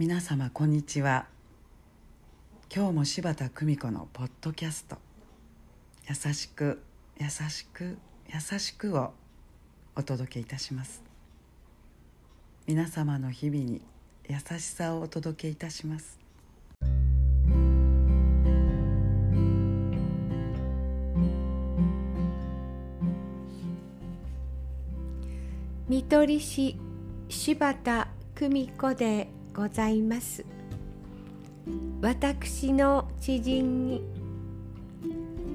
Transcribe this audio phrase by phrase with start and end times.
[0.00, 1.26] 皆様こんにちは。
[2.74, 4.96] 今日も柴田久美子のポッドキャスト
[6.08, 6.80] 「優しく
[7.18, 7.98] 優しく
[8.32, 9.12] 優しく」を
[9.94, 11.02] お届けいたします。
[12.66, 13.82] 皆様の日々に
[14.26, 16.18] 優しさをお届けいたします。
[25.90, 26.80] 見取り師
[27.28, 30.44] 柴田久美子でございます。
[32.00, 34.02] 私の知人に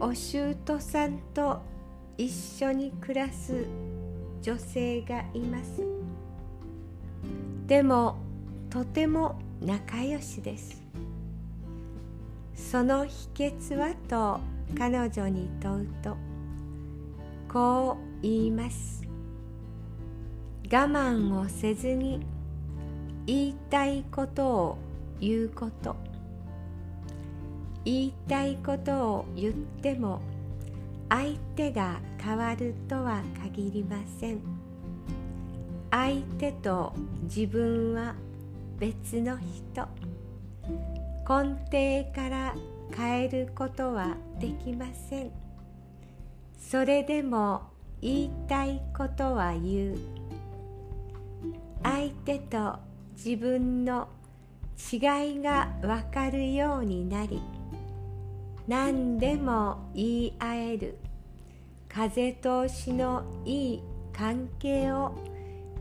[0.00, 1.62] お舅さんと
[2.18, 3.66] 一緒に暮らす
[4.42, 5.82] 女性がいます。
[7.66, 8.18] でも
[8.68, 10.82] とても仲良しです。
[12.54, 14.40] その秘訣はと
[14.76, 16.16] 彼女に問うと
[17.48, 19.02] こう言います。
[20.64, 22.26] 我慢をせずに
[23.26, 24.78] 言いたいことを
[25.20, 25.96] 言うこと。
[27.84, 30.20] 言いたいことを言っても
[31.08, 34.40] 相手が変わるとは限りません。
[35.90, 38.14] 相手と自分は
[38.78, 39.88] 別の人。
[41.26, 42.54] 根底から
[42.94, 45.30] 変えることはできません。
[46.58, 47.62] それでも
[48.00, 49.98] 言いたいことは言う。
[51.82, 52.78] 相手と
[53.16, 54.08] 自分の
[54.92, 57.40] 違いがわかるようになり
[58.66, 60.98] 何でも言い合える
[61.88, 65.14] 風通しのいい関係を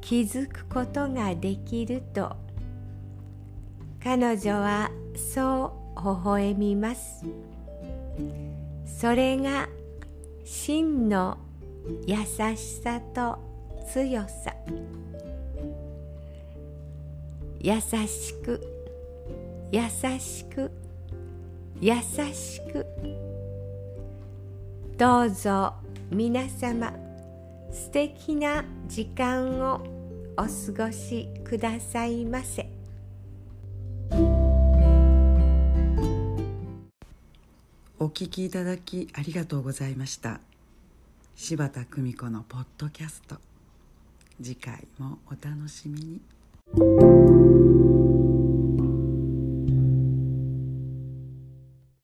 [0.00, 2.36] 築くことができると。
[4.02, 7.24] 彼女はそう微笑みます。
[8.84, 9.66] それが
[10.44, 11.38] 真の
[12.06, 12.16] 優
[12.54, 13.38] しさと
[13.90, 14.54] 強さ。
[17.64, 18.60] 優しく
[19.72, 19.80] 優
[20.18, 20.70] しく
[21.80, 21.94] 優
[22.34, 22.84] しく。
[24.98, 25.72] どうぞ
[26.10, 26.92] 皆様
[27.72, 29.80] 素敵な時間を
[30.36, 32.68] お過ごしくださいませ。
[37.98, 40.38] お聞きいただきありがとうございました。
[41.34, 43.36] 柴田久美子のポッドキャスト。
[44.36, 46.20] 次回もお楽しみ
[46.78, 47.13] に。